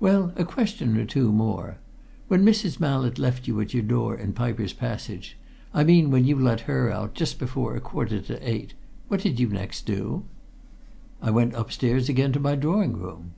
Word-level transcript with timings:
"Well, 0.00 0.32
a 0.34 0.46
question 0.46 0.96
or 0.96 1.04
two 1.04 1.30
more. 1.30 1.76
When 2.28 2.42
Mrs. 2.42 2.80
Mallett 2.80 3.18
left 3.18 3.46
you 3.46 3.60
at 3.60 3.74
your 3.74 3.82
door 3.82 4.14
in 4.16 4.32
Piper's 4.32 4.72
Passage 4.72 5.36
I 5.74 5.84
mean, 5.84 6.10
when 6.10 6.24
you 6.24 6.40
let 6.40 6.60
her 6.60 6.90
out, 6.90 7.12
just 7.12 7.38
before 7.38 7.76
a 7.76 7.80
quarter 7.82 8.20
to 8.22 8.50
eight, 8.50 8.72
what 9.08 9.20
did 9.20 9.38
you 9.38 9.46
next 9.48 9.84
do?" 9.84 10.24
"I 11.20 11.30
went 11.30 11.52
upstairs 11.52 12.08
again 12.08 12.32
to 12.32 12.40
my 12.40 12.54
drawing 12.54 12.94
room." 12.96 13.32